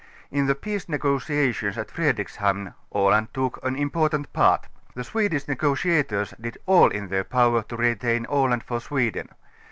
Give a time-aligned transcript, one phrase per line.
[0.31, 4.65] In the peace negotiations at Fredrikshamn Aland took an important part.
[4.95, 9.29] The Swedish negotiators did all in their power to retain Aland for Sweden.